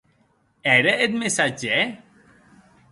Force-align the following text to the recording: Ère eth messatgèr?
Ère 0.75 0.87
eth 1.03 1.17
messatgèr? 1.19 1.87